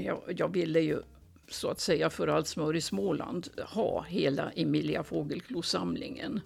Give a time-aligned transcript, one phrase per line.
[0.00, 1.02] jag, jag ville ju
[1.48, 6.40] så att säga för allt smör i Småland ha hela Emilia Fågelklo-samlingen.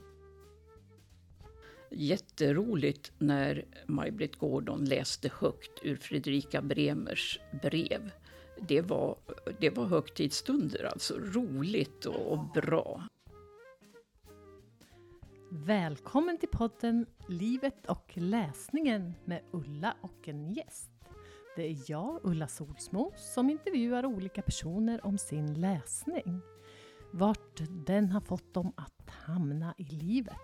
[1.90, 8.10] Jätteroligt när Maj-Britt Gordon läste högt ur Fredrika Bremers brev.
[8.68, 9.16] Det var,
[9.60, 13.02] det var högtidsstunder, alltså roligt och, och bra.
[15.50, 20.91] Välkommen till podden Livet och läsningen med Ulla och en gäst.
[21.56, 26.40] Det är jag, Ulla Solsmo, som intervjuar olika personer om sin läsning.
[27.12, 30.36] Vart den har fått dem att hamna i livet.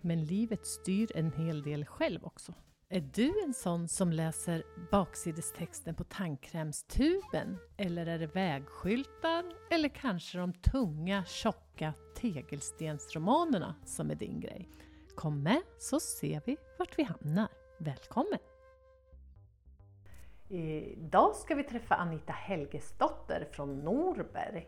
[0.00, 2.54] Men livet styr en hel del själv också.
[2.88, 7.58] Är du en sån som läser baksidestexten på tandkrämstuben?
[7.76, 9.44] Eller är det vägskyltar?
[9.70, 14.68] Eller kanske de tunga, tjocka tegelstensromanerna som är din grej?
[15.14, 17.48] Kom med så ser vi vart vi hamnar.
[17.78, 18.47] Välkommen!
[20.50, 24.66] Idag ska vi träffa Anita Helgesdotter från Norberg.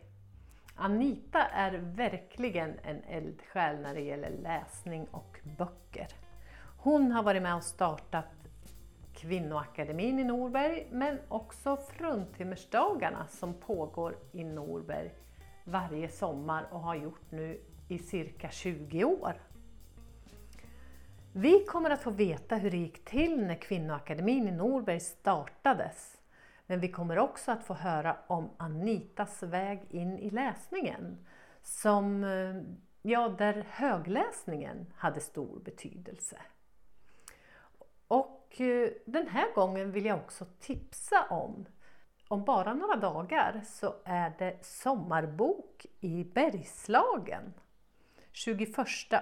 [0.74, 6.06] Anita är verkligen en eldsjäl när det gäller läsning och böcker.
[6.78, 8.27] Hon har varit med och startat
[9.14, 15.10] Kvinnoakademin i Norberg men också Fruntimmersdagarna som pågår i Norberg
[15.64, 19.34] varje sommar och har gjort nu i cirka 20 år.
[21.32, 26.20] Vi kommer att få veta hur det gick till när Kvinnoakademin i Norberg startades.
[26.66, 31.26] Men vi kommer också att få höra om Anitas väg in i läsningen.
[31.62, 32.62] Som, eh,
[33.02, 36.36] ja, där högläsningen hade stor betydelse.
[38.08, 41.66] Och eh, den här gången vill jag också tipsa om
[42.28, 47.54] om bara några dagar så är det sommarbok i Bergslagen
[48.32, 48.76] 21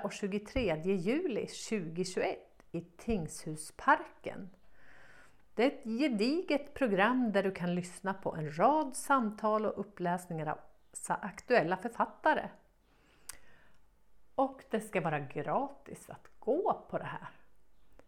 [0.04, 2.38] och 23 juli 2021
[2.72, 4.50] i Tingshusparken.
[5.54, 10.46] Det är ett gediget program där du kan lyssna på en rad samtal och uppläsningar
[10.46, 10.58] av
[11.08, 12.48] aktuella författare.
[14.34, 17.28] Och det ska vara gratis att gå på det här.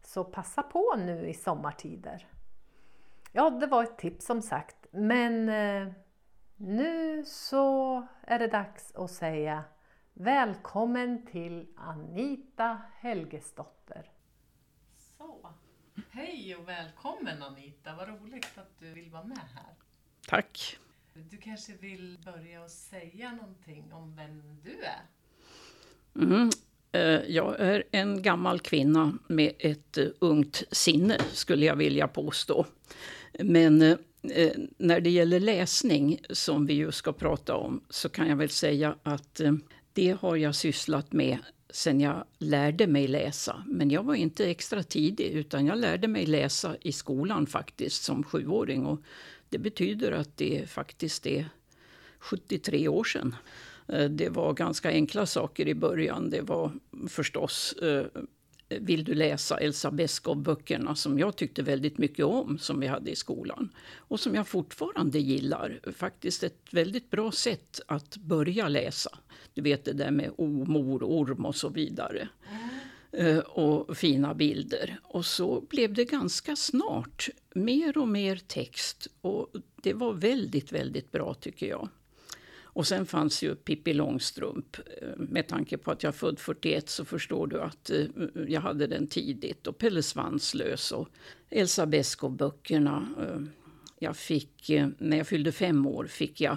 [0.02, 2.26] Så passa på nu i sommartider.
[3.32, 5.92] Ja, det var ett tips som sagt, men eh,
[6.56, 9.64] nu så är det dags att säga
[10.22, 14.10] Välkommen till Anita Helgesdotter.
[15.18, 15.48] Så,
[16.10, 19.74] hej och välkommen Anita, vad roligt att du vill vara med här.
[20.28, 20.78] Tack.
[21.14, 25.02] Du kanske vill börja och säga någonting om vem du är?
[26.24, 26.50] Mm.
[27.26, 32.66] Jag är en gammal kvinna med ett eh, ungt sinne, skulle jag vilja påstå.
[33.38, 38.36] Men eh, när det gäller läsning, som vi ju ska prata om, så kan jag
[38.36, 39.40] väl säga att
[40.00, 41.38] det har jag sysslat med
[41.70, 43.64] sen jag lärde mig läsa.
[43.66, 48.24] Men jag var inte extra tidig, utan jag lärde mig läsa i skolan faktiskt som
[48.24, 48.86] sjuåring.
[48.86, 49.00] Och
[49.48, 51.48] det betyder att det faktiskt är
[52.18, 53.36] 73 år sedan.
[53.88, 56.30] Eh, det var ganska enkla saker i början.
[56.30, 56.72] Det var
[57.08, 58.06] förstås eh,
[58.70, 63.16] vill du läsa Elsa Beskow-böckerna som jag tyckte väldigt mycket om, som vi hade i
[63.16, 63.68] skolan.
[63.96, 65.80] Och som jag fortfarande gillar.
[65.96, 69.18] Faktiskt ett väldigt bra sätt att börja läsa.
[69.54, 72.28] Du vet det där med o, mor, orm och så vidare.
[73.12, 73.40] Mm.
[73.40, 74.98] Och fina bilder.
[75.02, 79.08] Och så blev det ganska snart mer och mer text.
[79.20, 79.48] Och
[79.82, 81.88] det var väldigt, väldigt bra tycker jag.
[82.72, 84.76] Och sen fanns ju Pippi Långstrump.
[85.02, 88.06] Eh, med tanke på att jag är född 41 så förstår du att eh,
[88.48, 89.66] jag hade den tidigt.
[89.66, 91.08] Och Pelle Svanslös och
[91.50, 93.06] Elsa Beskow-böckerna.
[93.20, 93.40] Eh,
[93.98, 96.56] jag fick, när jag fyllde fem år fick jag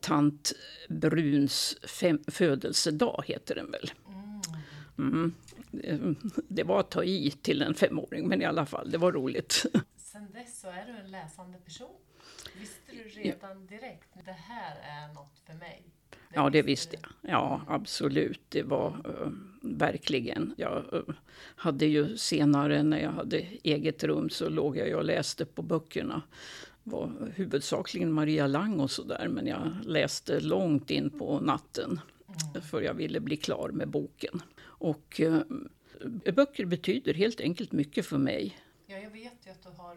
[0.00, 0.52] tant
[0.88, 3.90] Bruns fem, födelsedag, heter den väl.
[4.98, 5.34] Mm.
[6.48, 9.66] Det var att ta i till en femåring, men i alla fall, det var roligt.
[9.96, 11.96] Sen dess så är du en läsande person.
[12.54, 15.82] Visste du redan direkt, det här är något för mig?
[16.10, 17.30] Det ja, det visste jag.
[17.32, 18.40] Ja, absolut.
[18.48, 19.32] Det var uh,
[19.62, 20.54] verkligen.
[20.56, 21.14] Jag uh,
[21.56, 26.22] hade ju senare när jag hade eget rum så låg jag och läste på böckerna.
[26.84, 32.00] Det var huvudsakligen Maria Lang och sådär, men jag läste långt in på natten.
[32.28, 32.62] Mm.
[32.62, 34.42] För jag ville bli klar med boken.
[34.60, 35.40] Och uh,
[36.34, 38.58] böcker betyder helt enkelt mycket för mig.
[38.86, 39.96] Ja, jag vet ju att du har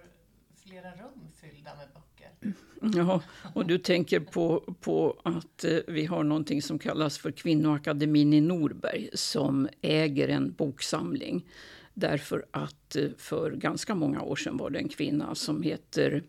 [0.63, 2.55] flera rum fyllda med böcker.
[2.97, 3.21] Ja,
[3.55, 8.41] och du tänker på, på att eh, vi har någonting som kallas för Kvinnoakademin i
[8.41, 11.45] Norberg som äger en boksamling.
[11.93, 16.23] Därför att eh, för ganska många år sedan var det en kvinna som heter,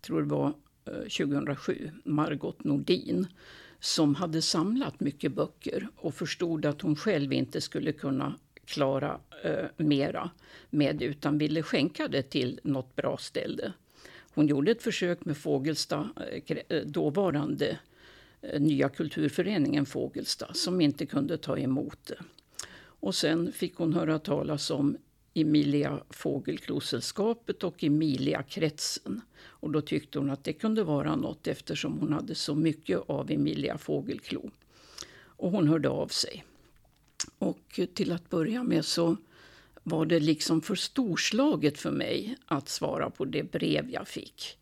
[0.00, 0.54] tror det var
[0.84, 3.26] eh, 2007, Margot Nordin
[3.80, 8.34] som hade samlat mycket böcker och förstod att hon själv inte skulle kunna
[8.70, 10.30] klara eh, mera
[10.70, 13.72] med det utan ville skänka det till något bra ställe.
[14.34, 16.10] hon gjorde ett försök med Fågelsta,
[16.48, 17.78] eh, eh, dåvarande
[18.42, 22.18] eh, Nya kulturföreningen Fågelsta, som inte kunde ta emot det.
[23.02, 24.96] Och sen fick hon höra talas om
[25.34, 29.20] Emilia Fågelklosällskapet och Emilia-kretsen.
[29.42, 33.30] Och då tyckte hon att det kunde vara något eftersom hon hade så mycket av
[33.30, 34.50] Emilia Fågelklo.
[35.40, 36.44] Och hon hörde av sig.
[37.38, 39.16] Och till att börja med så
[39.82, 44.58] var det liksom för storslaget för mig att svara på det brev jag fick.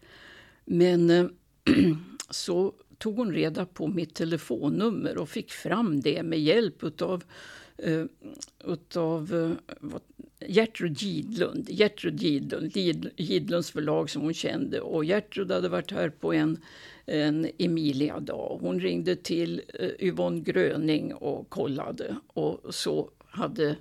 [0.65, 1.27] Men eh,
[2.31, 7.25] så tog hon reda på mitt telefonnummer och fick fram det med hjälp utav,
[7.87, 8.05] uh,
[8.65, 9.53] utav uh,
[10.47, 12.77] Gertrud Gidlund, Gertrud Gidlund,
[13.17, 14.81] Gidlunds förlag som hon kände.
[14.81, 16.61] Och Gertrud hade varit här på en,
[17.07, 18.59] en Emilia-dag.
[18.61, 22.17] Hon ringde till uh, Yvonne Gröning och kollade.
[22.27, 23.77] Och så hade,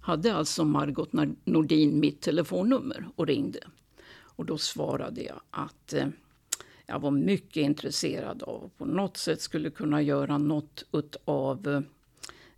[0.00, 1.12] hade alltså Margot
[1.44, 3.60] Nordin mitt telefonnummer och ringde.
[4.20, 6.08] Och då svarade jag att uh,
[6.86, 10.84] jag var mycket intresserad av att på något sätt skulle kunna göra något
[11.24, 11.84] av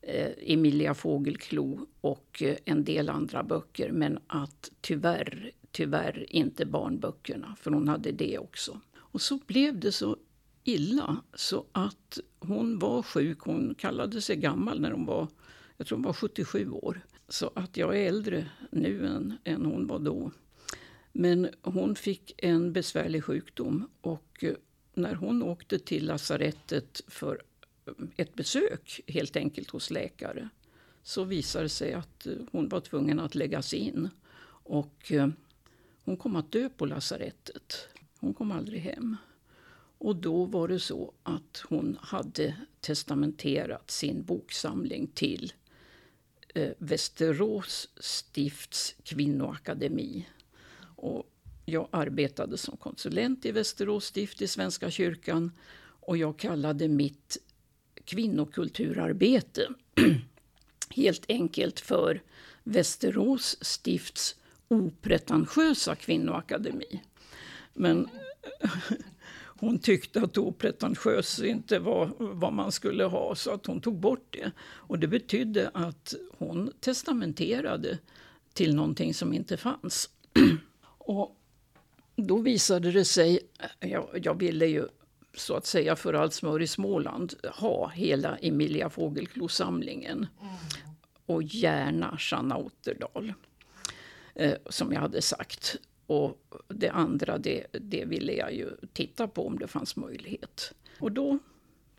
[0.02, 3.92] Eh, Emilia Fågelklo och eh, en del andra böcker.
[3.92, 8.80] Men att tyvärr, tyvärr inte barnböckerna, för hon hade det också.
[8.96, 10.16] Och så blev det så
[10.64, 13.38] illa så att hon var sjuk.
[13.40, 15.28] Hon kallade sig gammal när hon var,
[15.76, 17.00] jag tror hon var 77 år.
[17.28, 20.30] Så att jag är äldre nu än, än hon var då.
[21.12, 24.54] Men hon fick en besvärlig sjukdom och eh,
[24.94, 27.42] när hon åkte till lasarettet för
[28.16, 30.48] ett besök helt enkelt hos läkare
[31.02, 34.08] så visade det sig att eh, hon var tvungen att läggas in.
[34.62, 35.28] Och eh,
[36.04, 37.88] hon kom att dö på lasarettet.
[38.18, 39.16] Hon kom aldrig hem.
[39.98, 45.52] Och då var det så att hon hade testamenterat sin boksamling till
[46.54, 50.26] eh, Västerås stifts kvinnoakademi
[50.96, 51.30] och
[51.64, 57.38] jag arbetade som konsulent i Västerås stift i Svenska kyrkan och jag kallade mitt
[58.04, 59.68] kvinnokulturarbete
[60.90, 62.22] helt enkelt för
[62.62, 64.36] Västerås stifts
[64.68, 67.02] opretentiösa kvinnoakademi.
[67.74, 68.08] Men
[69.60, 74.26] hon tyckte att opretentiös inte var vad man skulle ha så att hon tog bort
[74.30, 74.52] det.
[74.60, 77.98] Och det betydde att hon testamenterade
[78.52, 80.10] till någonting som inte fanns.
[80.98, 81.36] Och
[82.16, 83.40] då visade det sig,
[83.80, 84.88] jag, jag ville ju
[85.34, 90.26] så att säga för allt smör i Småland ha hela Emilia Fågelklo-samlingen.
[90.40, 90.54] Mm.
[91.26, 93.32] Och gärna Sanna Otterdal,
[94.34, 95.76] eh, som jag hade sagt.
[96.06, 100.72] Och det andra, det, det ville jag ju titta på om det fanns möjlighet.
[100.98, 101.38] Och då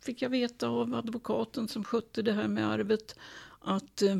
[0.00, 3.16] fick jag veta av advokaten som skötte det här med arvet
[3.60, 4.18] att eh,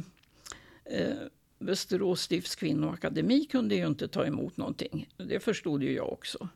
[0.84, 1.16] eh
[1.62, 5.08] Västerås stifts kvinnoakademi kunde ju inte ta emot någonting.
[5.16, 6.48] Det förstod ju jag också.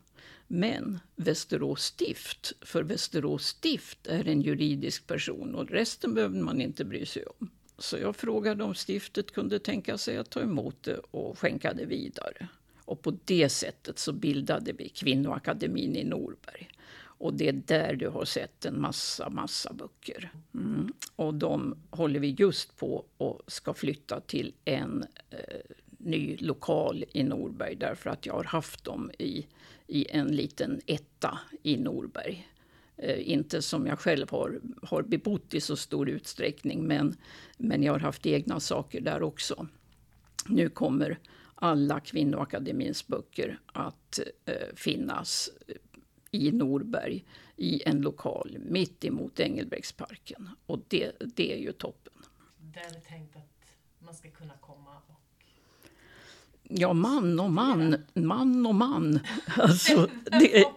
[0.47, 6.85] Men Västerås stift, för Västerås stift är en juridisk person och resten behöver man inte
[6.85, 7.49] bry sig om.
[7.77, 11.85] Så jag frågade om stiftet kunde tänka sig att ta emot det och skänka det
[11.85, 12.47] vidare.
[12.85, 16.69] Och på det sättet så bildade vi Kvinnoakademin i Norberg.
[17.19, 20.31] Och det är där du har sett en massa, massa böcker.
[20.53, 20.93] Mm.
[21.15, 25.39] Och de håller vi just på och ska flytta till en eh,
[25.97, 29.47] ny lokal i Norberg därför att jag har haft dem i,
[29.87, 32.47] i en liten etta i Norberg.
[32.97, 37.17] Eh, inte som jag själv har, har bebott i så stor utsträckning men,
[37.57, 39.67] men jag har haft egna saker där också.
[40.47, 41.19] Nu kommer
[41.55, 45.75] alla Kvinnoakademins böcker att eh, finnas eh,
[46.31, 50.49] i Norberg i en lokal mitt emot Engelbrektsparken.
[50.65, 52.13] Och det, det är ju toppen.
[52.57, 55.26] Där är det tänkt att man ska kunna komma och...
[56.69, 59.19] Ja, man och man, man och man.
[59.57, 60.07] Alltså,
[60.39, 60.65] det...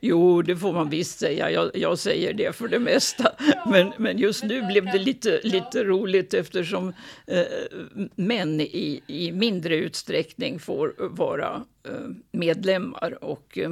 [0.00, 1.50] Jo, det får man visst säga.
[1.50, 3.32] Jag, jag säger det för det mesta.
[3.66, 6.92] Men, men just nu blev det lite, lite roligt eftersom
[7.26, 7.44] eh,
[8.14, 13.24] män i, i mindre utsträckning får vara eh, medlemmar.
[13.24, 13.70] Och, eh,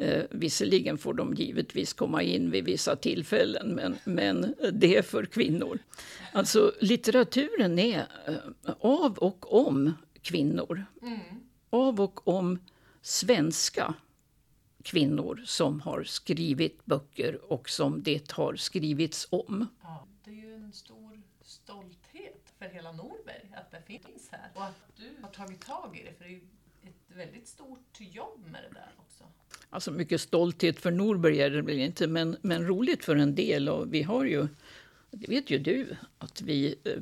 [0.00, 5.24] Eh, visserligen får de givetvis komma in vid vissa tillfällen, men, men det är för
[5.24, 5.78] kvinnor.
[6.32, 9.92] Alltså litteraturen är eh, av och om
[10.22, 10.84] kvinnor.
[11.02, 11.20] Mm.
[11.70, 12.58] Av och om
[13.02, 13.94] svenska
[14.82, 19.66] kvinnor som har skrivit böcker och som det har skrivits om.
[19.82, 24.64] Ja, det är ju en stor stolthet för hela Norberg att det finns här och
[24.64, 26.14] att du har tagit tag i det.
[26.18, 26.40] För det är ju
[26.82, 28.92] ett väldigt stort jobb med det där.
[29.70, 33.68] Alltså mycket stolthet för Norberg är det väl inte, men, men roligt för en del.
[33.68, 34.48] Och vi har ju,
[35.10, 36.92] det vet ju du, att vi eh,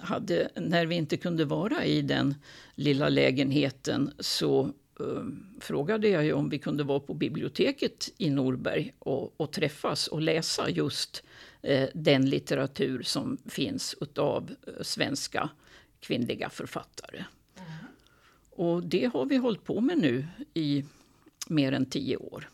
[0.00, 2.34] hade, när vi inte kunde vara i den
[2.74, 5.22] lilla lägenheten så uh,
[5.60, 10.22] frågade jag ju om vi kunde vara på biblioteket i Norberg och, och träffas och
[10.22, 11.22] läsa just
[11.68, 15.50] uh, den litteratur som finns av uh, svenska
[16.00, 17.24] kvinnliga författare.
[17.56, 17.68] Mm.
[18.50, 20.84] Och det har vi hållit på med nu i
[21.46, 22.48] mer än tio år.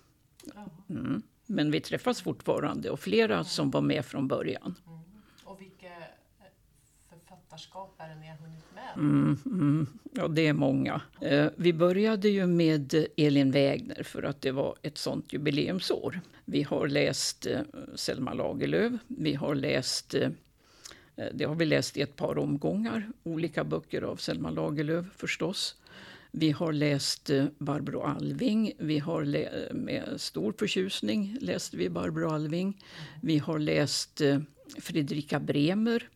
[0.91, 1.23] Mm.
[1.47, 4.75] Men vi träffas fortfarande och flera som var med från början.
[4.87, 4.99] Mm.
[5.45, 6.47] Och vilka eh,
[7.09, 8.93] författarskap är det ni har hunnit med?
[8.97, 9.87] Mm, mm.
[10.13, 11.01] Ja, det är många.
[11.21, 16.21] Eh, vi började ju med Elin Wägner för att det var ett sånt jubileumsår.
[16.45, 17.61] Vi har läst eh,
[17.95, 20.31] Selma Lagerlöf, vi har läst eh,
[21.33, 25.77] det har vi läst i ett par omgångar, olika böcker av Selma Lagerlöf förstås.
[26.37, 28.73] Vi har läst eh, Barbro Alving.
[28.79, 32.85] Vi har eh, med stor förtjusning läst vi Barbro Alving.
[33.23, 34.39] Vi har läst eh,
[34.79, 36.09] Fredrika Bremer.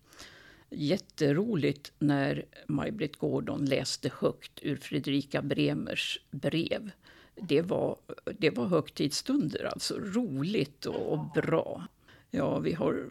[0.71, 6.91] Jätteroligt när Maj-Britt Gordon läste högt ur Fredrika Bremers brev.
[7.35, 7.97] Det var,
[8.39, 11.87] det var högtidsstunder, alltså roligt och, och bra.
[12.31, 13.09] Ja, vi har,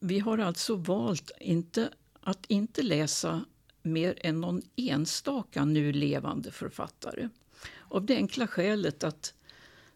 [0.00, 3.44] vi har alltså valt inte, att inte läsa
[3.82, 7.28] mer än någon enstaka nu levande författare.
[7.78, 9.34] Av det enkla skälet att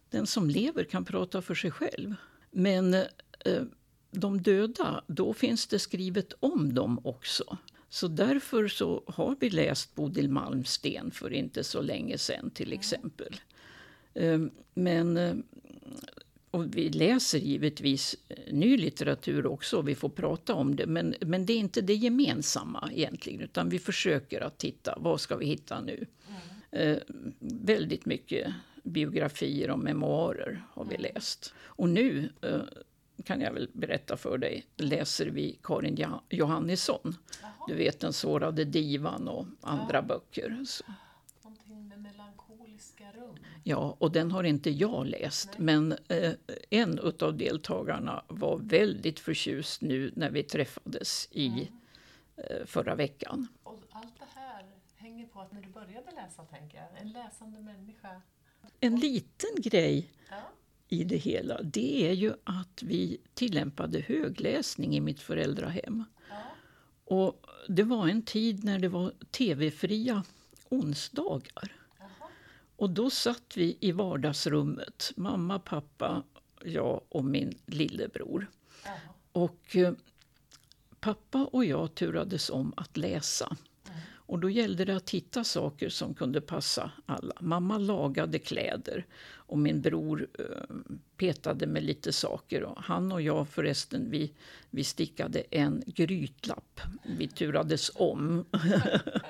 [0.09, 2.15] den som lever kan prata för sig själv.
[2.51, 3.63] Men eh,
[4.11, 7.57] de döda, då finns det skrivet om dem också.
[7.89, 13.35] Så därför så har vi läst Bodil Malmsten för inte så länge sedan till exempel.
[14.13, 14.39] Eh,
[14.73, 15.35] men eh,
[16.55, 20.85] och vi läser givetvis eh, ny litteratur också, vi får prata om det.
[20.85, 25.35] Men, men det är inte det gemensamma egentligen, utan vi försöker att titta, vad ska
[25.35, 26.05] vi hitta nu?
[26.27, 26.91] Mm.
[26.91, 27.01] Eh,
[27.39, 31.11] väldigt mycket biografier och memoarer har vi mm.
[31.13, 31.53] läst.
[31.57, 32.61] Och nu eh,
[33.23, 37.17] kan jag väl berätta för dig, läser vi Karin Johannisson.
[37.41, 37.51] Jaha.
[37.67, 40.01] Du vet Den sårade divan och andra ja.
[40.01, 40.63] böcker.
[40.67, 40.83] Så.
[43.63, 45.49] Ja, och den har inte jag läst.
[45.57, 45.59] Nej.
[45.59, 46.33] Men eh,
[46.69, 51.67] en av deltagarna var väldigt förtjust nu när vi träffades i mm.
[52.35, 53.47] eh, förra veckan.
[53.63, 54.65] Och allt det här
[54.95, 58.21] hänger på att när du började läsa, tänker jag, en läsande människa.
[58.79, 60.35] En liten grej ja.
[60.87, 66.03] i det hela, det är ju att vi tillämpade högläsning i mitt föräldrahem.
[66.29, 66.35] Ja.
[67.03, 70.23] Och det var en tid när det var tv-fria
[70.69, 71.71] onsdagar.
[72.77, 76.23] Och då satt vi i vardagsrummet, mamma, pappa,
[76.63, 78.47] jag och min lillebror.
[78.85, 78.97] Aha.
[79.31, 79.93] Och eh,
[80.99, 83.57] pappa och jag turades om att läsa.
[83.87, 83.99] Mm.
[84.13, 87.33] Och då gällde det att hitta saker som kunde passa alla.
[87.39, 90.75] Mamma lagade kläder och min bror eh,
[91.17, 92.63] petade med lite saker.
[92.63, 94.31] Och han och jag förresten, vi,
[94.69, 96.81] vi stickade en grytlapp.
[97.03, 98.45] Vi turades om.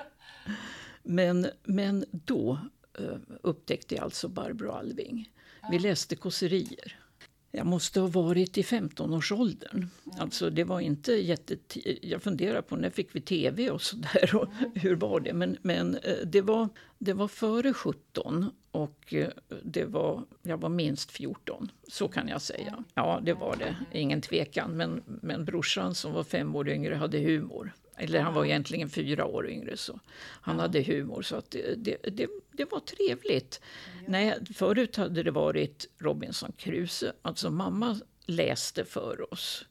[1.02, 2.58] men, men då
[3.42, 5.30] upptäckte jag alltså Barbro Alving.
[5.70, 6.96] Vi läste kåserier.
[7.56, 9.86] Jag måste ha varit i 15-årsåldern.
[10.18, 11.36] Alltså det var inte.
[12.02, 15.32] Jag funderar på när fick vi tv och sådär och hur var det?
[15.32, 19.28] Men, men eh, det, var, det var före 17 och eh,
[19.62, 21.70] det var, jag var minst 14.
[21.88, 22.84] Så kan jag säga.
[22.94, 23.76] Ja, det var det.
[23.92, 24.76] Ingen tvekan.
[24.76, 27.72] Men, men brorsan som var fem år yngre hade humor.
[27.96, 29.76] Eller han var egentligen fyra år yngre.
[29.76, 33.60] så Han hade humor, så att det, det, det, det var trevligt.
[34.00, 34.04] Ja.
[34.08, 37.12] Nej, förut hade det varit Robinson Crusoe.
[37.22, 39.66] Alltså mamma läste för oss.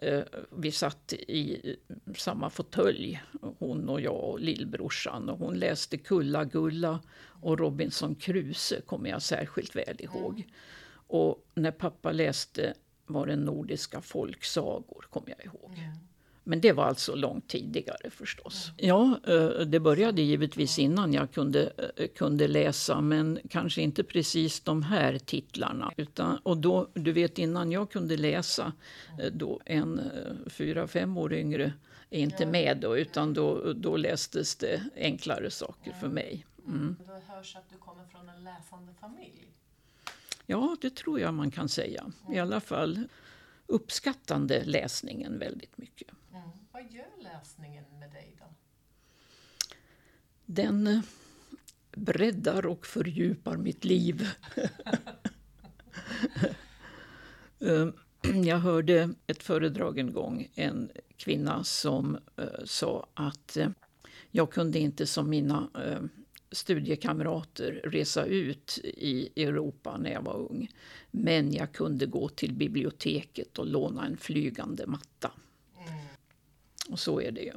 [0.00, 0.24] Mm.
[0.50, 1.76] Vi satt i
[2.16, 3.22] samma fåtölj,
[3.58, 5.28] hon och jag och lillbrorsan.
[5.28, 7.00] Och hon läste Kulla-Gulla
[7.42, 10.32] och Robinson Crusoe, kommer jag särskilt väl ihåg.
[10.32, 10.50] Mm.
[10.90, 12.74] Och när pappa läste
[13.06, 15.72] var det nordiska folksagor, kommer jag ihåg.
[15.78, 15.90] Mm.
[16.48, 18.70] Men det var alltså långt tidigare förstås.
[18.76, 24.60] Ja, eh, det började givetvis innan jag kunde, eh, kunde läsa men kanske inte precis
[24.60, 25.92] de här titlarna.
[25.96, 28.72] Utan, och då, du vet innan jag kunde läsa,
[29.20, 30.00] eh, då en
[30.46, 31.72] fyra, fem år yngre
[32.10, 36.46] är inte med då, utan då, då lästes det enklare saker för mig.
[36.66, 36.96] Mm.
[37.06, 39.48] Då hörs att du kommer från en läsande familj.
[40.46, 42.12] Ja, det tror jag man kan säga.
[42.32, 43.08] I alla fall
[43.66, 46.08] uppskattande läsningen väldigt mycket.
[46.78, 48.44] Vad gör läsningen med dig då?
[50.46, 51.00] Den eh,
[51.96, 54.28] breddar och fördjupar mitt liv.
[57.60, 57.92] Ehm,
[58.44, 63.70] jag hörde ett föredrag en gång, en kvinna som eh, sa att eh,
[64.30, 65.70] jag kunde inte som mina
[66.50, 70.70] studiekamrater resa ut i Europa när jag var ung.
[71.10, 75.32] Men jag kunde gå till biblioteket och låna en flygande matta.
[76.88, 77.52] Och så är det ju.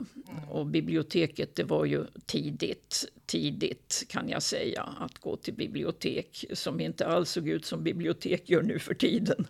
[0.50, 6.80] Och biblioteket, det var ju tidigt, tidigt kan jag säga, att gå till bibliotek som
[6.80, 9.48] inte alls såg ut som bibliotek gör nu för tiden.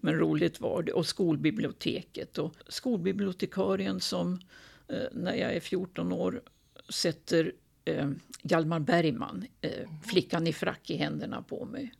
[0.00, 0.92] Men roligt var det.
[0.92, 4.40] Och skolbiblioteket och skolbibliotekarien som
[4.88, 6.42] eh, när jag är 14 år
[6.88, 7.52] sätter
[7.84, 8.10] eh,
[8.42, 11.92] Hjalmar Bergman, eh, Flickan i frack, i händerna på mig.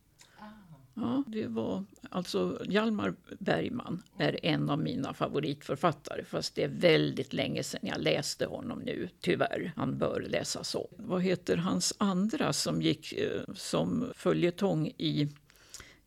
[0.97, 7.33] Ja, det var, alltså Hjalmar Bergman är en av mina favoritförfattare fast det är väldigt
[7.33, 9.73] länge sedan jag läste honom nu, tyvärr.
[9.75, 10.87] Han bör läsas om.
[10.97, 15.29] Vad heter hans andra som gick eh, som följetong i,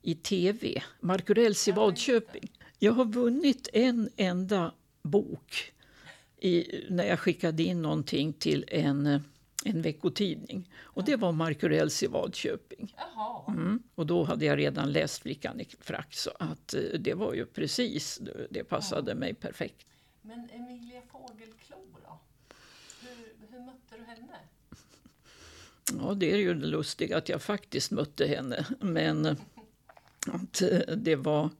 [0.02, 0.82] i tv?
[1.00, 2.52] Markurells i Vadköping.
[2.78, 5.72] Jag har vunnit en enda bok
[6.40, 9.20] i, när jag skickade in någonting till en eh,
[9.64, 10.70] en veckotidning.
[10.78, 12.94] Och det var Markurells i Vadköping.
[13.48, 13.82] Mm.
[13.94, 17.46] Och då hade jag redan läst Flickan i frack så att eh, det var ju
[17.46, 19.86] precis, det passade mig perfekt.
[20.22, 22.20] Men Emilia Fågelklo då?
[23.00, 24.38] Hur, hur mötte du henne?
[26.00, 28.66] Ja, det är ju lustigt att jag faktiskt mötte henne.
[28.80, 29.36] Men eh,
[30.26, 31.50] att eh, det var...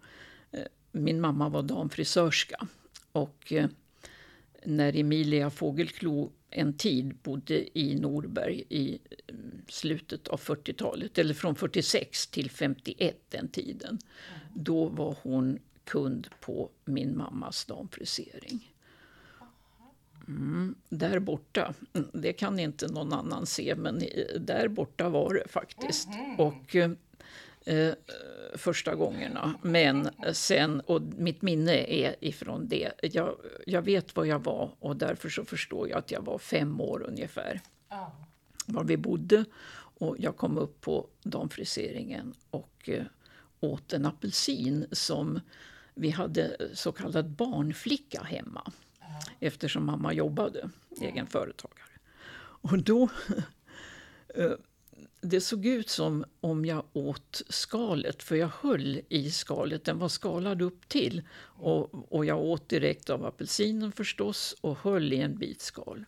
[0.92, 2.66] Min mamma var damfrisörska.
[3.12, 3.52] Och
[4.64, 11.54] när Emilia Fågelklo en tid bodde i Norberg i mm, slutet av 40-talet, eller från
[11.54, 13.98] 46 till 51 den tiden.
[14.54, 18.72] Då var hon kund på min mammas damfrisering.
[20.28, 24.02] Mm, där borta, mm, det kan inte någon annan se, men
[24.40, 26.08] där borta var det faktiskt.
[26.38, 26.76] Och
[27.68, 27.94] eh, eh,
[28.54, 29.54] första gångerna.
[29.62, 32.92] Men sen, och mitt minne är ifrån det.
[33.02, 36.80] Jag, jag vet vad jag var och därför så förstår jag att jag var fem
[36.80, 37.60] år ungefär.
[37.90, 38.08] Oh.
[38.66, 39.44] Var vi bodde.
[40.00, 43.04] Och jag kom upp på damfriseringen och eh,
[43.60, 45.40] åt en apelsin som
[45.94, 48.72] vi hade så kallad barnflicka hemma.
[49.00, 49.24] Oh.
[49.40, 50.70] Eftersom mamma jobbade,
[51.00, 51.88] egen företagare.
[52.38, 53.08] Och då
[54.34, 54.52] eh,
[55.20, 59.84] det såg ut som om jag åt skalet, för jag höll i skalet.
[59.84, 61.22] Den var skalad upp till.
[61.40, 66.04] Och, och jag åt direkt av apelsinen förstås och höll i en bit skal.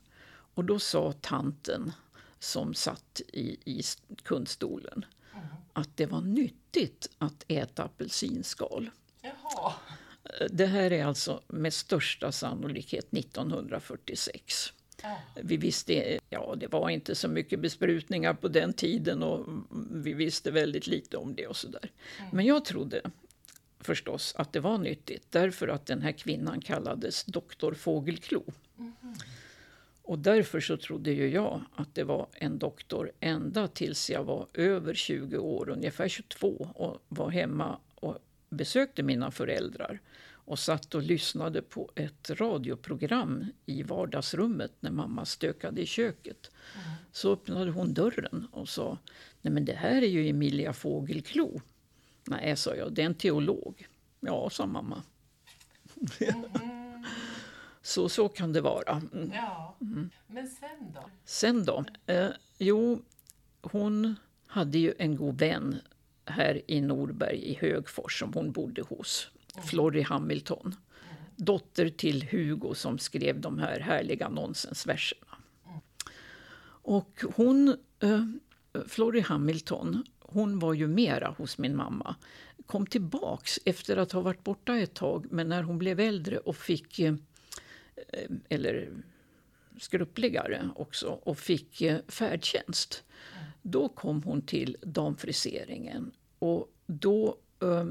[0.55, 1.93] Och då sa tanten
[2.39, 3.83] som satt i, i
[4.23, 5.47] kundstolen mm.
[5.73, 8.91] att det var nyttigt att äta apelsinskal.
[9.23, 9.73] Jaha.
[10.51, 14.73] Det här är alltså med största sannolikhet 1946.
[15.35, 19.47] Vi visste, ja det var inte så mycket besprutningar på den tiden och
[19.91, 21.91] vi visste väldigt lite om det och sådär.
[22.19, 22.31] Mm.
[22.33, 23.01] Men jag trodde
[23.81, 28.45] förstås att det var nyttigt därför att den här kvinnan kallades doktor Fågelklo.
[28.79, 28.95] Mm.
[30.03, 34.47] Och därför så trodde ju jag att det var en doktor ända tills jag var
[34.55, 40.01] över 20 år, ungefär 22 och var hemma och besökte mina föräldrar
[40.45, 46.51] och satt och lyssnade på ett radioprogram i vardagsrummet när mamma stökade i köket.
[46.75, 46.97] Mm.
[47.13, 48.99] Så öppnade hon dörren och sa
[49.43, 51.61] Nej men det här är ju Emilia Fågelklo.
[52.25, 53.89] Nej, sa jag, det är en teolog.
[54.21, 55.03] Ja, sa mamma.
[56.21, 57.05] Mm.
[57.83, 59.03] så, så kan det vara.
[59.13, 59.31] Mm.
[59.35, 59.77] Ja.
[59.81, 60.11] Mm.
[60.27, 61.11] Men sen då?
[61.25, 61.85] Sen då?
[62.07, 63.03] Eh, jo,
[63.63, 64.15] hon
[64.47, 65.77] hade ju en god vän
[66.25, 69.31] här i Norberg i Högfors som hon bodde hos.
[69.65, 70.75] Florrie Hamilton.
[71.37, 75.37] Dotter till Hugo som skrev de här härliga nonsensverserna.
[76.83, 78.25] Och hon, eh,
[78.87, 82.15] Florrie Hamilton, hon var ju mera hos min mamma.
[82.67, 86.57] Kom tillbaks efter att ha varit borta ett tag, men när hon blev äldre och
[86.57, 87.15] fick, eh,
[88.09, 88.89] eh eller
[89.79, 93.05] skruppligare också, och fick eh, färdtjänst.
[93.63, 97.85] Då kom hon till damfriseringen och då eh,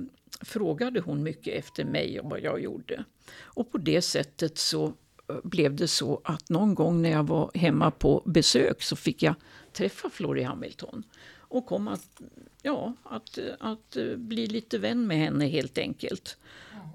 [0.50, 3.04] frågade hon mycket efter mig och vad jag gjorde.
[3.38, 4.86] Och på det sättet så
[5.30, 9.24] eh, blev det så att någon gång när jag var hemma på besök så fick
[9.24, 9.36] jag
[9.74, 11.04] träffa Florrie Hamilton.
[11.38, 12.22] Och kom att,
[12.62, 16.38] ja, att, att eh, bli lite vän med henne helt enkelt.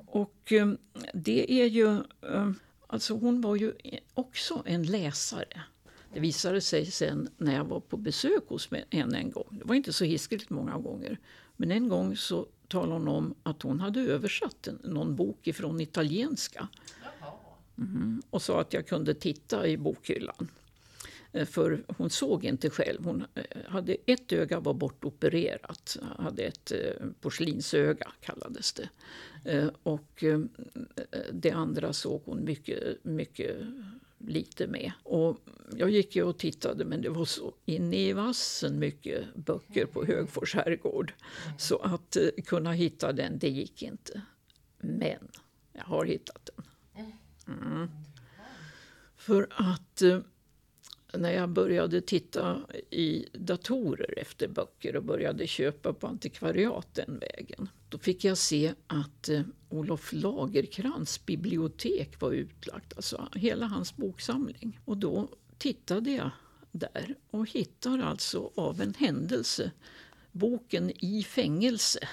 [0.07, 0.73] Och eh,
[1.15, 1.99] det är ju...
[2.87, 3.73] Alltså hon var ju
[4.15, 5.63] också en läsare.
[6.15, 9.47] Det visade sig sen när jag var på besök hos henne en gång.
[9.51, 11.19] Det var inte så hiskeligt många gånger.
[11.57, 15.81] Men en gång så talade hon om att hon hade översatt en, någon bok ifrån
[15.81, 16.69] italienska.
[17.79, 20.49] Mm, och sa att jag kunde titta i bokhyllan.
[21.35, 23.05] Eh, för hon såg inte själv.
[23.05, 25.97] Hon eh, hade ett öga var bortopererat.
[26.19, 28.89] Hade ett eh, porslinsöga kallades det.
[29.83, 30.25] Och
[31.33, 33.57] det andra såg hon mycket, mycket
[34.27, 34.93] lite med.
[35.03, 35.39] Och
[35.77, 40.05] jag gick ju och tittade men det var så inne i vassen mycket böcker på
[40.05, 41.13] Högfors herrgård.
[41.59, 44.23] Så att uh, kunna hitta den, det gick inte.
[44.79, 45.29] Men
[45.73, 46.65] jag har hittat den.
[47.47, 47.89] Mm.
[49.17, 50.21] För att eh,
[51.19, 57.69] när jag började titta i datorer efter böcker och började köpa på antikvariat den vägen.
[57.89, 64.81] Då fick jag se att eh, Olof Lagerkrans bibliotek var utlagt, alltså hela hans boksamling.
[64.85, 66.31] Och då tittade jag
[66.73, 69.71] där och hittar alltså av en händelse
[70.33, 72.09] boken I fängelse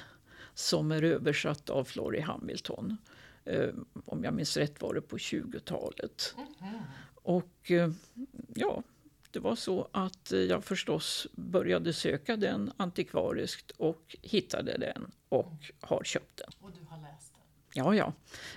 [0.53, 2.97] som är översatt av Florrie Hamilton.
[3.45, 3.69] Eh,
[4.05, 6.35] om jag minns rätt var det på 20-talet.
[6.37, 6.81] Mm.
[7.23, 7.91] Och eh,
[8.55, 8.83] ja,
[9.31, 15.71] det var så att eh, jag förstås började söka den antikvariskt och hittade den och
[15.79, 16.49] har köpt den.
[16.59, 17.41] Och du har läst den?
[17.73, 18.13] Ja, ja.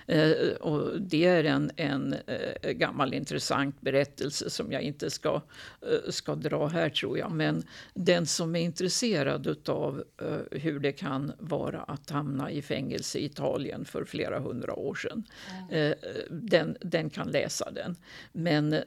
[0.07, 5.41] Eh, och det är en, en eh, gammal intressant berättelse som jag inte ska,
[5.81, 7.31] eh, ska dra här tror jag.
[7.31, 13.19] Men den som är intresserad av eh, hur det kan vara att hamna i fängelse
[13.19, 15.23] i Italien för flera hundra år sedan.
[15.71, 15.95] Mm.
[16.29, 17.95] den, den kan läsa den.
[18.31, 18.83] Men eh,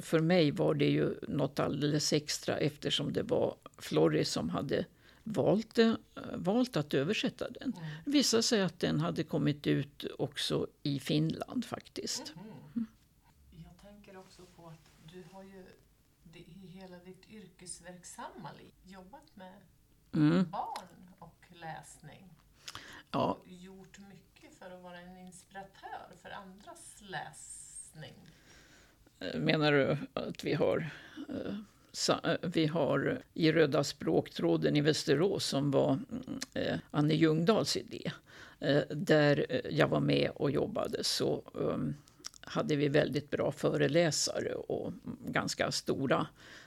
[0.00, 4.84] för mig var det ju något alldeles extra eftersom det var Florrie som hade
[5.24, 5.94] valt, eh,
[6.34, 7.72] valt att översätta den.
[7.76, 7.88] Mm.
[8.04, 12.32] Det visade sig att den hade kommit ut också i Finland faktiskt.
[12.36, 12.46] Mm.
[12.74, 12.86] Mm.
[13.50, 15.64] Jag tänker också på att du har ju
[16.32, 19.54] i hela ditt yrkesverksamma liv jobbat med
[20.12, 20.50] mm.
[20.50, 22.28] barn och läsning.
[23.10, 23.32] Ja.
[23.32, 28.14] Och gjort mycket för att vara en inspiratör för andras läsning.
[29.18, 30.90] Eh, menar du att vi har
[31.28, 31.54] Eh,
[32.08, 35.98] Eh, vi har i Röda språktråden i Västerås som var
[36.54, 38.12] Annie Anne Ljungdahls idé.
[38.60, 41.94] Eh, där jag var med och jobbade så ehm,
[42.40, 46.26] hade vi väldigt bra föreläsare och mm, ganska stora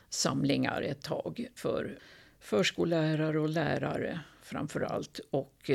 [0.09, 1.99] samlingar ett tag för
[2.39, 5.71] förskollärare och lärare framför allt och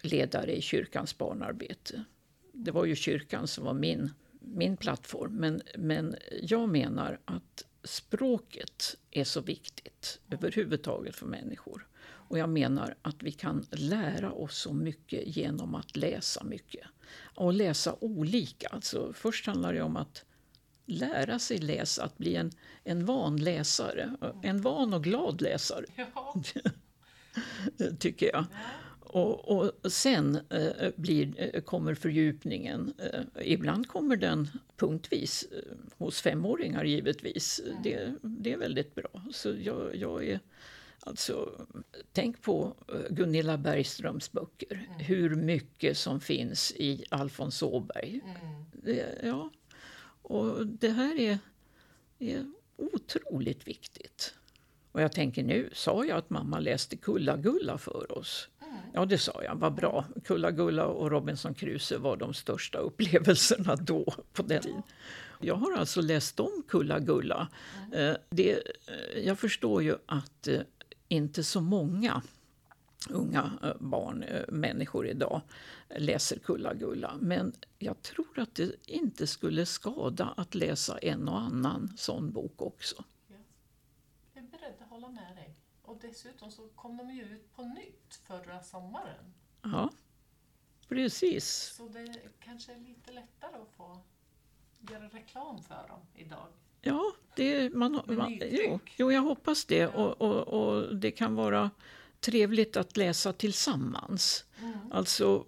[0.00, 2.04] ledare i kyrkans barnarbete.
[2.52, 8.96] Det var ju kyrkan som var min, min plattform men, men jag menar att språket
[9.10, 11.88] är så viktigt överhuvudtaget för människor.
[12.28, 16.86] Och jag menar att vi kan lära oss så mycket genom att läsa mycket.
[17.34, 18.68] Och läsa olika.
[18.68, 20.24] Alltså, först handlar det om att
[20.86, 22.50] lära sig läsa, att bli en,
[22.84, 24.16] en van läsare.
[24.42, 25.84] En van och glad läsare.
[25.96, 26.42] Ja.
[27.98, 28.44] Tycker jag.
[29.04, 32.94] Och, och sen eh, blir, eh, kommer fördjupningen.
[32.98, 35.58] Eh, ibland kommer den punktvis eh,
[35.98, 37.60] hos femåringar givetvis.
[37.64, 37.82] Mm.
[37.82, 39.24] Det, det är väldigt bra.
[39.32, 40.40] Så jag, jag är...
[41.00, 41.66] Alltså,
[42.12, 44.86] tänk på eh, Gunilla Bergströms böcker.
[44.88, 44.98] Mm.
[44.98, 48.20] Hur mycket som finns i Alfons Åberg.
[48.24, 48.64] Mm.
[48.72, 49.50] Det, ja.
[50.22, 51.38] Och det här är,
[52.18, 54.34] är otroligt viktigt.
[54.92, 58.48] Och jag tänker nu, sa jag att mamma läste Kulla-Gulla för oss?
[58.96, 59.56] Ja, det sa jag.
[59.56, 60.04] Vad bra.
[60.24, 64.82] Kulla-Gulla och Robinson Crusoe var de största upplevelserna då, på den tiden.
[65.40, 67.48] Jag har alltså läst om Kulla-Gulla.
[67.92, 68.16] Mm.
[68.30, 70.60] Det, eh, jag förstår ju att eh,
[71.08, 72.22] inte så många
[73.10, 75.40] unga barn, människor idag,
[75.96, 77.14] läser Kulla-Gulla.
[77.20, 82.62] Men jag tror att det inte skulle skada att läsa en och annan sån bok
[82.62, 83.04] också.
[84.34, 85.63] Jag är beredd att hålla med dig.
[85.84, 89.34] Och dessutom så kom de ju ut på nytt förra sommaren.
[89.62, 89.90] Ja,
[90.88, 91.74] precis.
[91.76, 94.00] Så det kanske är lite lättare att få
[94.90, 96.46] göra reklam för dem idag.
[96.80, 99.76] Ja, det, man, man, jo, jo, jag hoppas det.
[99.76, 99.88] Ja.
[99.88, 101.70] Och, och, och, det kan vara
[102.20, 104.44] trevligt att läsa tillsammans.
[104.60, 104.92] Mm.
[104.92, 105.46] Alltså,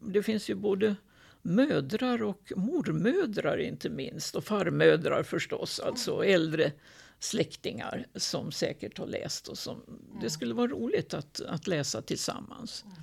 [0.00, 0.96] det finns ju både
[1.42, 6.34] mödrar och mormödrar inte minst och farmödrar förstås, alltså mm.
[6.34, 6.72] äldre
[7.20, 10.20] släktingar som säkert har läst och som mm.
[10.20, 12.84] det skulle vara roligt att, att läsa tillsammans.
[12.84, 12.96] Mm.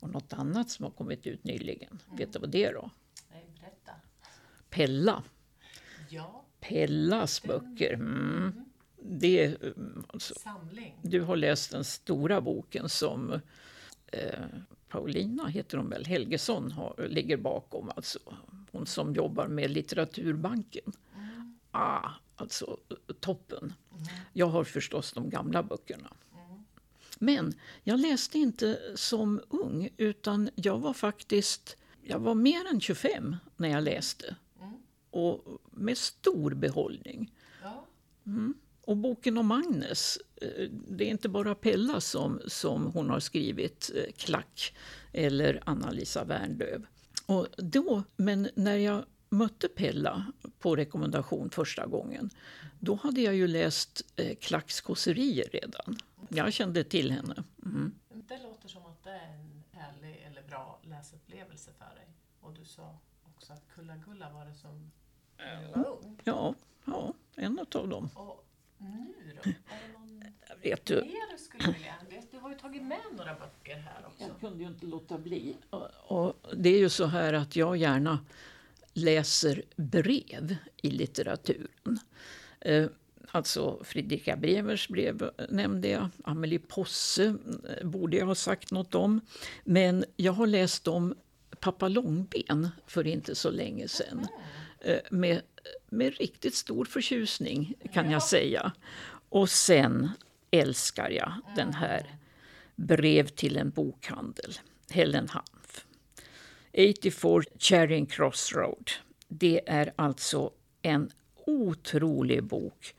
[0.00, 2.16] Och något annat som har kommit ut nyligen, mm.
[2.16, 2.90] vet du vad det är då?
[3.30, 3.92] Nej, berätta.
[4.70, 5.22] Pella.
[6.08, 6.44] Ja.
[6.60, 7.94] Pellas böcker.
[7.94, 8.12] Mm.
[8.12, 8.64] mm.
[9.02, 9.74] Det är,
[10.06, 10.98] alltså, Samling.
[11.02, 13.40] Du har läst den stora boken som
[14.06, 14.44] eh,
[14.88, 17.90] Paulina heter hon väl, Helgesson har, ligger bakom.
[17.96, 18.18] Alltså,
[18.72, 20.92] hon som jobbar med Litteraturbanken.
[21.16, 21.58] Mm.
[21.70, 22.76] Ah, alltså
[23.20, 23.72] toppen.
[23.92, 24.06] Mm.
[24.32, 26.12] Jag har förstås de gamla böckerna.
[26.34, 26.64] Mm.
[27.18, 33.36] Men jag läste inte som ung, utan jag var faktiskt jag var mer än 25
[33.56, 34.36] när jag läste.
[34.60, 34.74] Mm.
[35.10, 37.32] Och med stor behållning.
[37.62, 37.86] Ja.
[38.26, 38.54] Mm.
[38.82, 43.90] Och boken om Agnes, eh, det är inte bara Pella som, som hon har skrivit,
[43.94, 44.76] eh, Klack
[45.12, 46.86] eller Anna-Lisa Wernlöv.
[47.26, 52.30] Och då, men när jag mötte Pella på rekommendation första gången,
[52.78, 55.96] då hade jag ju läst eh, Klacks kåserier redan.
[56.28, 57.44] Jag kände till henne.
[57.64, 57.94] Mm.
[58.08, 62.08] Det låter som att det är en härlig eller bra läsupplevelse för dig.
[62.40, 64.90] Och du sa också att Kulla-Gulla var det som
[66.24, 68.10] Ja, ja en av dem.
[68.14, 68.46] Och
[68.78, 69.50] nu då?
[69.50, 70.24] Är det någon
[70.62, 71.94] Vet du, mer du skulle vilja?
[72.30, 74.22] Du har ju tagit med några böcker här också.
[74.22, 75.56] Jag kunde ju inte låta bli.
[75.70, 78.18] Och, och det är ju så här att jag gärna
[78.94, 81.98] läser brev i litteraturen.
[82.60, 82.86] Eh,
[83.30, 86.08] alltså Fredrika Brevers brev nämnde jag.
[86.24, 89.20] Amelie Posse eh, borde jag ha sagt något om.
[89.64, 91.14] Men jag har läst om
[91.60, 94.26] Pappa Långben för inte så länge sedan.
[94.80, 95.42] Eh, med,
[95.88, 98.72] med riktigt stor förtjusning kan jag säga.
[99.28, 100.10] Och sen
[100.50, 102.20] älskar jag den här
[102.76, 104.58] Brev till en bokhandel,
[104.90, 105.59] Helen Hanf.
[106.72, 108.90] 84 Charing Cross Road.
[109.28, 110.50] Det är alltså
[110.82, 111.10] en
[111.46, 112.94] otrolig bok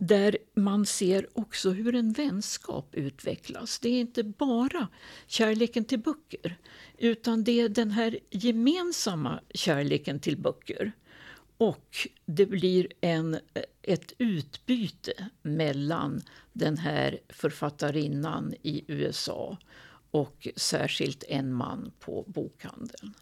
[0.00, 3.78] där man ser också hur en vänskap utvecklas.
[3.78, 4.88] Det är inte bara
[5.26, 6.56] kärleken till böcker
[6.98, 10.92] utan det är den här gemensamma kärleken till böcker.
[11.56, 13.38] Och det blir en,
[13.82, 19.58] ett utbyte mellan den här författarinnan i USA
[20.10, 23.14] och särskilt en man på bokhandeln.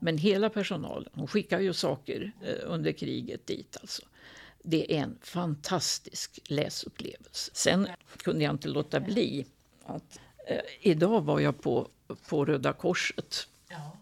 [0.00, 4.02] Men hela personalen, hon skickar ju saker eh, under kriget dit alltså.
[4.62, 7.50] Det är en fantastisk läsupplevelse.
[7.54, 9.46] Sen kunde jag inte låta bli
[9.84, 11.88] att eh, idag var jag på,
[12.28, 13.96] på Röda Korset Ja.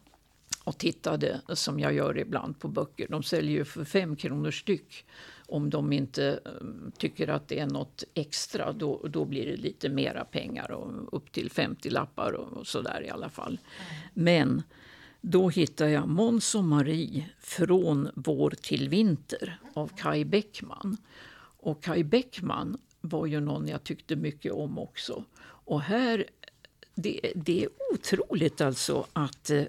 [0.65, 3.07] och tittade, som jag gör ibland, på böcker.
[3.11, 5.05] De säljer ju för fem kronor styck.
[5.47, 6.53] Om de inte eh,
[6.99, 10.71] tycker att det är något extra, då, då blir det lite mera pengar.
[10.71, 13.59] Och upp till 50 lappar och, och sådär i alla fall.
[14.15, 14.63] Men
[15.21, 20.97] då hittade jag Måns och Marie från vår till vinter av Kai Bäckman.
[21.59, 25.25] Och Kai Bäckman var ju någon jag tyckte mycket om också.
[25.67, 26.25] Och här
[26.95, 29.65] det, det är otroligt alltså att eh,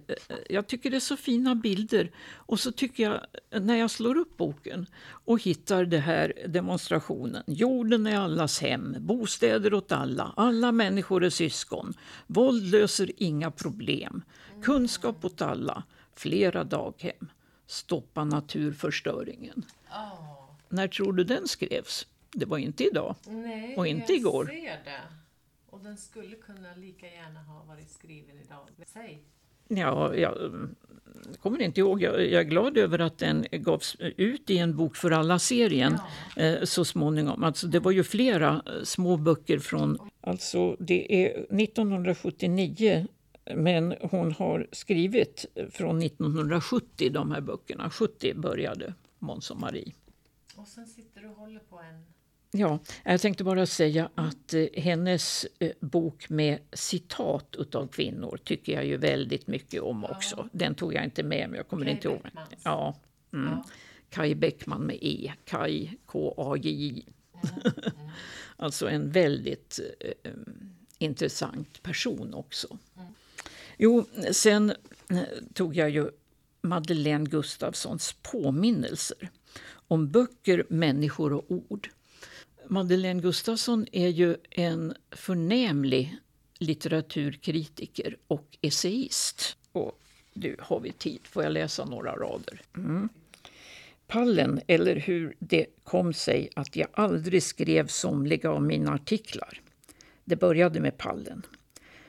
[0.49, 2.11] jag tycker det är så fina bilder.
[2.33, 3.21] Och så tycker jag,
[3.63, 7.43] när jag slår upp boken och hittar det här demonstrationen.
[7.47, 11.93] Jorden är allas hem, bostäder åt alla, alla människor är syskon.
[12.27, 14.21] Våld löser inga problem.
[14.63, 15.83] Kunskap åt alla,
[16.15, 17.29] flera daghem.
[17.67, 19.65] Stoppa naturförstöringen.
[19.89, 20.57] Ja.
[20.69, 22.07] När tror du den skrevs?
[22.31, 23.15] Det var inte idag.
[23.25, 24.51] Nej, Och inte jag igår.
[25.75, 28.69] Och den skulle kunna lika gärna ha varit skriven idag.
[28.85, 29.23] Säg.
[29.67, 30.75] Ja, jag mm,
[31.41, 32.01] kommer inte ihåg.
[32.01, 35.97] Jag, jag är glad över att den gavs ut i en Bok för alla-serien
[36.35, 37.43] eh, så småningom.
[37.43, 39.97] Alltså, det var ju flera eh, små böcker från...
[40.21, 41.29] Alltså, det är
[41.63, 43.07] 1979
[43.55, 47.89] men hon har skrivit från 1970, de här böckerna.
[47.89, 49.93] 70 började Måns och Marie.
[50.55, 52.05] Och sen sitter du och håller på en...
[52.57, 58.73] Ja, jag tänkte bara säga att eh, hennes eh, bok med citat utav kvinnor tycker
[58.73, 60.49] jag ju väldigt mycket om också.
[60.51, 62.21] Den tog jag inte med men jag kommer Kaj inte ihåg.
[62.63, 62.95] Ja,
[63.33, 63.51] mm.
[63.51, 63.65] Ja.
[64.09, 65.33] Kai Bäckman med E.
[65.45, 67.05] Kai K-A-J-J.
[67.33, 68.11] Mm,
[68.57, 70.31] alltså en väldigt eh,
[70.97, 72.77] intressant person också.
[72.95, 73.13] Mm.
[73.77, 74.69] Jo, sen
[75.09, 75.19] eh,
[75.53, 76.09] tog jag ju
[76.61, 79.29] Madeleine Gustafssons påminnelser
[79.87, 81.89] om böcker, människor och ord.
[82.67, 86.17] Madeleine Gustafsson är ju en förnämlig
[86.59, 89.57] litteraturkritiker och essayist.
[89.71, 89.99] Och
[90.33, 92.61] nu har vi tid, får jag läsa några rader?
[92.77, 93.09] Mm.
[94.07, 99.61] Pallen, eller hur det kom sig att jag aldrig skrev somliga av mina artiklar.
[100.23, 101.45] Det började med pallen.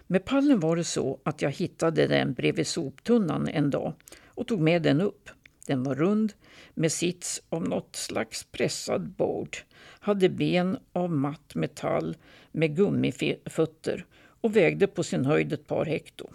[0.06, 3.94] Med pallen var det så att jag hittade den bredvid soptunnan en dag
[4.26, 5.30] och tog med den upp.
[5.66, 6.32] Den var rund
[6.76, 9.56] med sits av något slags pressad board,
[10.00, 12.16] hade ben av matt metall
[12.52, 14.06] med gummifötter
[14.40, 16.30] och vägde på sin höjd ett par hekto.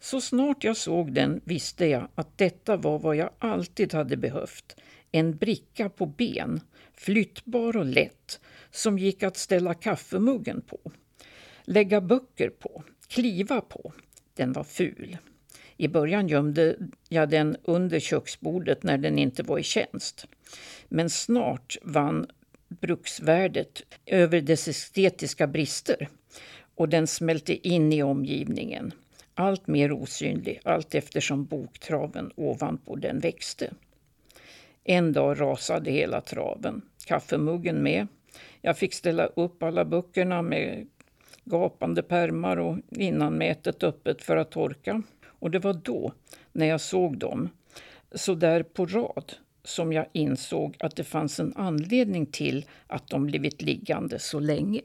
[0.00, 4.76] Så snart jag såg den visste jag att detta var vad jag alltid hade behövt.
[5.12, 6.60] En bricka på ben,
[6.94, 10.78] flyttbar och lätt, som gick att ställa kaffemuggen på.
[11.64, 13.92] Lägga böcker på, kliva på.
[14.34, 15.18] Den var ful.
[15.76, 16.76] I början gömde
[17.08, 20.26] jag den under köksbordet när den inte var i tjänst.
[20.88, 22.26] Men snart vann
[22.68, 26.08] bruksvärdet över dess estetiska brister
[26.74, 28.92] och den smälte in i omgivningen.
[29.34, 33.72] Allt mer osynlig allt eftersom boktraven ovanpå den växte.
[34.84, 38.06] En dag rasade hela traven, kaffemuggen med.
[38.60, 40.86] Jag fick ställa upp alla böckerna med
[41.44, 45.02] gapande pärmar och innanmätet öppet för att torka.
[45.42, 46.12] Och det var då,
[46.52, 47.48] när jag såg dem,
[48.14, 49.32] så där på rad,
[49.64, 54.82] som jag insåg att det fanns en anledning till att de blivit liggande så länge.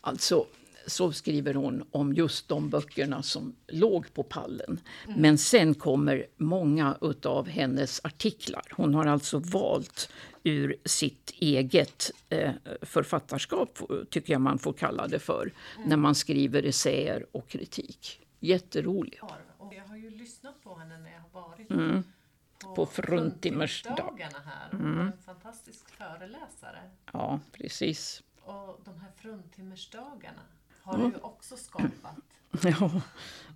[0.00, 0.46] Alltså,
[0.86, 4.80] så skriver hon om just de böckerna som låg på pallen.
[5.06, 5.20] Mm.
[5.20, 8.64] Men sen kommer många av hennes artiklar.
[8.70, 10.08] Hon har alltså valt
[10.42, 13.78] ur sitt eget eh, författarskap,
[14.10, 15.88] tycker jag man får kalla det för, mm.
[15.88, 18.20] när man skriver essäer och kritik.
[18.40, 19.20] Jätterolig.
[20.86, 22.04] Henne när jag har varit mm.
[22.58, 24.70] på, på fruntimmersdagarna här.
[24.72, 25.00] Mm.
[25.00, 26.78] en fantastisk föreläsare.
[27.12, 28.22] Ja, precis.
[28.40, 30.42] Och de här fruntimmersdagarna
[30.82, 32.16] har du också skapat.
[32.62, 33.02] Ja,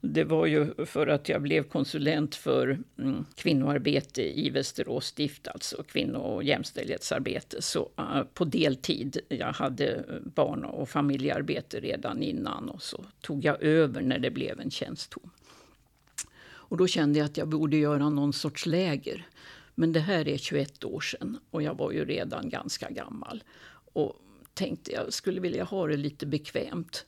[0.01, 5.83] det var ju för att jag blev konsulent för mm, kvinnoarbete i Västerås stift, alltså
[5.83, 9.19] kvinno och jämställdhetsarbete, så uh, på deltid.
[9.29, 14.61] Jag hade barn och familjearbete redan innan och så tog jag över när det blev
[14.61, 15.31] en tjänst tom.
[16.71, 19.27] Och då kände jag att jag borde göra någon sorts läger.
[19.75, 23.45] Men det här är 21 år sedan och jag var ju redan ganska gammal.
[23.93, 24.17] Och
[24.55, 27.07] tänkte jag skulle vilja ha det lite bekvämt.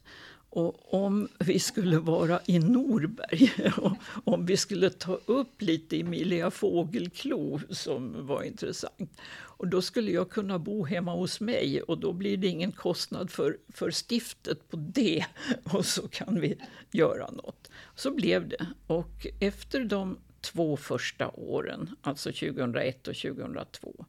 [0.55, 6.51] Och om vi skulle vara i Norberg, och om vi skulle ta upp lite Emilia
[6.51, 9.21] Fågelklo som var intressant.
[9.33, 13.31] Och då skulle jag kunna bo hemma hos mig och då blir det ingen kostnad
[13.31, 15.25] för, för stiftet på det.
[15.73, 16.57] Och så kan vi
[16.91, 17.71] göra något.
[17.97, 18.67] Så blev det.
[18.87, 24.05] Och efter de två första åren, alltså 2001 och 2002,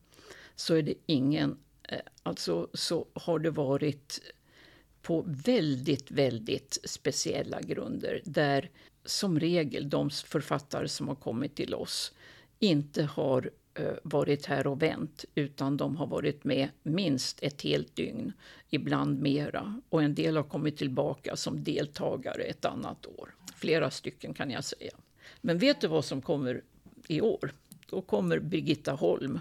[0.55, 1.57] så är det ingen
[1.89, 4.19] eh, alltså så har det varit
[5.03, 8.69] på väldigt, väldigt speciella grunder där
[9.05, 12.13] som regel de författare som har kommit till oss
[12.59, 17.95] inte har eh, varit här och vänt utan de har varit med minst ett helt
[17.95, 18.33] dygn,
[18.69, 19.81] ibland mera.
[19.89, 23.35] Och en del har kommit tillbaka som deltagare ett annat år.
[23.55, 24.91] Flera stycken kan jag säga.
[25.41, 26.61] Men vet du vad som kommer
[27.07, 27.51] i år?
[27.89, 29.39] Då kommer Birgitta Holm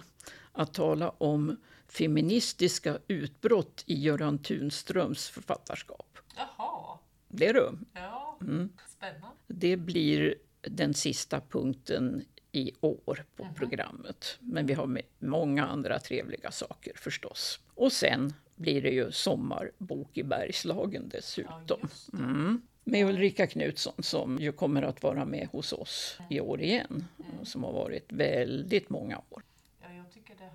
[0.53, 1.57] att tala om
[1.93, 6.19] feministiska utbrott i Göran Tunströms författarskap.
[6.37, 6.99] Jaha.
[7.29, 7.79] Det du?
[7.95, 8.73] Ja, mm.
[8.89, 9.37] spännande.
[9.47, 13.55] Det blir den sista punkten i år på mm.
[13.55, 14.39] programmet.
[14.41, 17.61] Men vi har många andra trevliga saker förstås.
[17.75, 21.89] Och sen blir det ju sommarbok i Bergslagen dessutom.
[22.13, 22.63] Ja, mm.
[22.85, 27.05] Med Ulrika Knutsson som ju kommer att vara med hos oss i år igen.
[27.19, 27.45] Mm.
[27.45, 29.43] Som har varit väldigt många år.
[29.81, 30.51] Ja, jag tycker det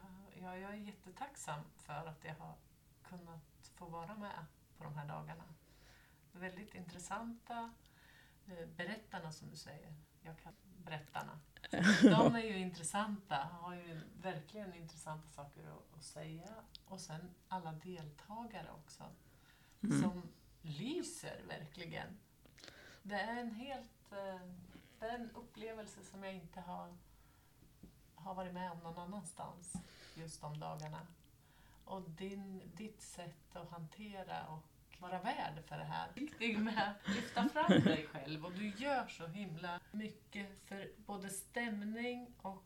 [0.46, 2.55] Ja, jag är jättetacksam för att jag har
[3.03, 4.45] kunnat få vara med
[4.77, 5.43] på de här dagarna.
[6.31, 7.73] Väldigt intressanta
[8.47, 9.93] eh, berättarna som du säger.
[10.21, 11.39] Jag kan berättarna.
[12.01, 16.49] De är ju intressanta, har ju verkligen intressanta saker att, att säga.
[16.85, 19.03] Och sen alla deltagare också.
[19.83, 20.01] Mm.
[20.01, 20.21] Som
[20.61, 22.17] lyser verkligen.
[23.03, 24.41] Det är en helt eh,
[24.99, 26.97] det är en upplevelse som jag inte har,
[28.15, 29.73] har varit med om någon annanstans
[30.17, 31.07] just de dagarna.
[31.85, 34.63] Och din, ditt sätt att hantera och
[35.01, 36.07] vara värd för det här.
[36.15, 41.29] Viktig med att lyfta fram dig själv och du gör så himla mycket för både
[41.29, 42.63] stämning och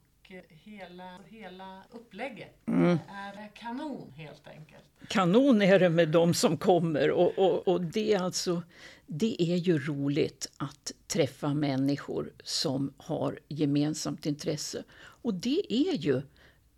[0.49, 2.67] hela, hela upplägget.
[2.67, 2.99] Mm.
[3.09, 4.83] är kanon helt enkelt.
[5.07, 8.63] Kanon är det med de som kommer och, och, och det, är alltså,
[9.05, 14.83] det är ju roligt att träffa människor som har gemensamt intresse.
[14.93, 16.21] Och det är ju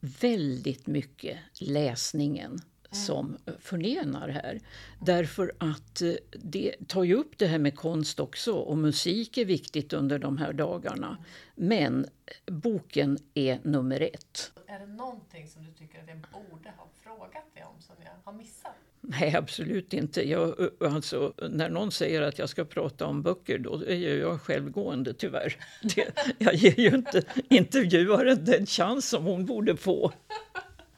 [0.04, 2.60] väldigt mycket läsningen
[2.95, 4.60] som förenar här.
[4.99, 9.45] Därför att eh, det tar ju upp det här med konst också och musik är
[9.45, 11.17] viktigt under de här dagarna.
[11.56, 12.06] Men
[12.45, 14.51] boken är nummer ett.
[14.67, 18.32] Är det någonting som du tycker att jag borde ha frågat dig om som jag
[18.32, 18.71] har missat?
[19.06, 20.29] Nej, absolut inte.
[20.29, 25.13] Jag, alltså, när någon säger att jag ska prata om böcker, då är jag självgående
[25.13, 25.58] tyvärr.
[25.95, 30.12] Det, jag ger ju inte intervjuaren den chans som hon borde få.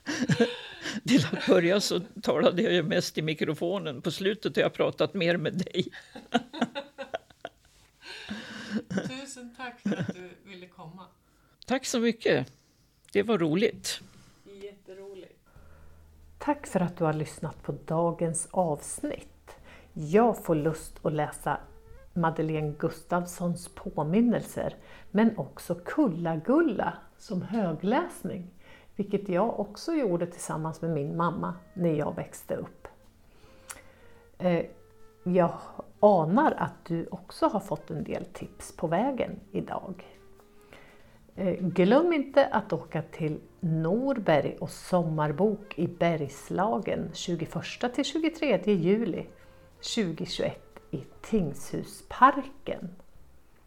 [1.08, 4.02] Till att börja så talade jag ju mest i mikrofonen.
[4.02, 5.88] På slutet har jag pratat mer med dig.
[8.90, 11.06] Tusen tack för att du ville komma.
[11.66, 12.52] Tack så mycket.
[13.14, 14.02] Det var roligt.
[16.38, 19.52] Tack för att du har lyssnat på dagens avsnitt.
[19.94, 21.60] Jag får lust att läsa
[22.14, 24.76] Madeleine Gustafssons påminnelser,
[25.12, 28.52] men också Kulla-Gulla som högläsning,
[28.96, 32.88] vilket jag också gjorde tillsammans med min mamma när jag växte upp.
[34.38, 34.66] Eh,
[35.24, 35.54] jag
[36.00, 40.06] anar att du också har fått en del tips på vägen idag.
[41.36, 49.26] Eh, glöm inte att åka till Norberg och sommarbok i Bergslagen 21 till 23 juli
[49.96, 52.90] 2021 i Tingshusparken.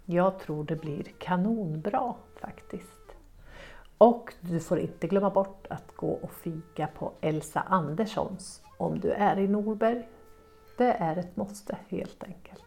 [0.04, 2.97] Jag tror det blir kanonbra faktiskt.
[3.98, 9.10] Och du får inte glömma bort att gå och fika på Elsa Anderssons om du
[9.10, 10.08] är i Norberg.
[10.76, 12.64] Det är ett måste helt enkelt.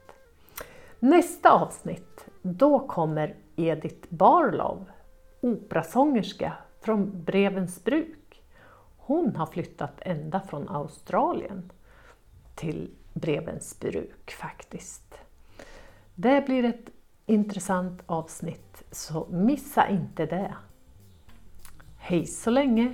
[1.00, 4.86] Nästa avsnitt, då kommer Edith Barlow,
[5.42, 8.44] operasångerska från Brevens bruk.
[8.98, 11.72] Hon har flyttat ända från Australien
[12.56, 15.16] till Brevens bruk faktiskt.
[16.16, 16.90] Det blir ett
[17.26, 20.56] intressant avsnitt, så missa inte det.
[22.12, 22.94] Hej så länge!